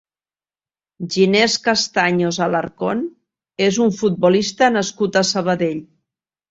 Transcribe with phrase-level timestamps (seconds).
[1.15, 3.07] Ginés Castaños Alarcón
[3.69, 5.89] és un futbolista nascut a Sabadell.